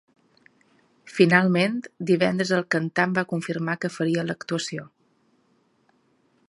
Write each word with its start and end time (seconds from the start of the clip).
Finalment, 1.17 1.75
divendres 2.11 2.55
el 2.57 2.65
cantant 2.75 3.15
va 3.19 3.27
confirmar 3.35 3.79
que 3.85 3.93
faria 3.99 4.27
l’actuació. 4.31 4.89